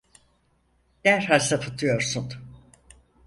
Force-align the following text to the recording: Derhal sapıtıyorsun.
Derhal 1.03 1.39
sapıtıyorsun. 1.39 2.31